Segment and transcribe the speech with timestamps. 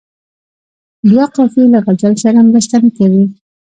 [1.09, 3.23] دوه قافیې له غزل سره مرسته نه کوي.